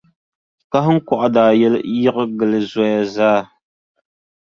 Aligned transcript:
Kahiŋkɔɣu 0.71 1.27
daa 1.35 1.51
yiɣi 1.59 2.23
gili 2.37 2.59
zoya 2.71 3.01
zaa. 3.15 3.41